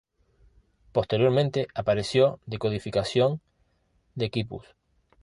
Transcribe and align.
Posteriormente 0.93 1.67
apareció 1.75 2.39
"Decodificación 2.47 3.39
de 4.15 4.31
Quipus". 4.31 4.65